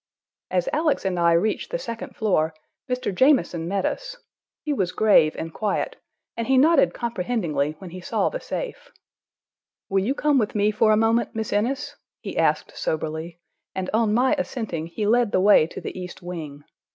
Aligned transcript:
As 0.49 0.67
Alex 0.73 1.05
and 1.05 1.19
I 1.19 1.33
reached 1.33 1.69
the 1.69 1.77
second 1.77 2.15
floor, 2.15 2.55
Mr. 2.89 3.13
Jamieson 3.13 3.67
met 3.67 3.85
us. 3.85 4.17
He 4.63 4.73
was 4.73 4.91
grave 4.93 5.35
and 5.37 5.53
quiet, 5.53 5.97
and 6.35 6.47
he 6.47 6.57
nodded 6.57 6.95
comprehendingly 6.95 7.73
when 7.77 7.91
he 7.91 8.01
saw 8.01 8.29
the 8.29 8.39
safe. 8.39 8.89
"Will 9.89 10.03
you 10.03 10.15
come 10.15 10.39
with 10.39 10.55
me 10.55 10.71
for 10.71 10.91
a 10.91 10.97
moment, 10.97 11.35
Miss 11.35 11.53
Innes?" 11.53 11.97
he 12.19 12.35
asked 12.35 12.75
soberly, 12.75 13.39
and 13.75 13.91
on 13.93 14.11
my 14.11 14.33
assenting, 14.39 14.87
he 14.87 15.05
led 15.05 15.31
the 15.31 15.39
way 15.39 15.67
to 15.67 15.79
the 15.79 15.95
east 15.95 16.23
wing. 16.23 16.63